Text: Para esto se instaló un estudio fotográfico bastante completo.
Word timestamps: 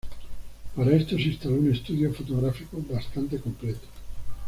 Para 0.75 0.95
esto 0.95 1.15
se 1.15 1.25
instaló 1.25 1.57
un 1.57 1.71
estudio 1.71 2.11
fotográfico 2.11 2.83
bastante 2.89 3.37
completo. 3.39 3.87